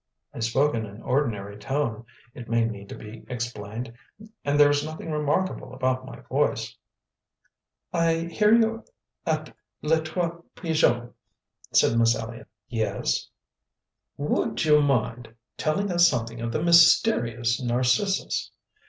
[0.33, 3.93] (I spoke in an ordinary tone, it may need to be explained,
[4.43, 6.75] and there is nothing remarkable about my voice).
[7.93, 8.83] "I hear you're
[9.27, 11.13] at Les Trois Pigeons,"
[11.71, 12.47] said Miss Elliott.
[12.67, 13.27] "Yes?"
[14.17, 18.49] "WOULD you mind telling us something of the MYSTERIOUS Narcissus?"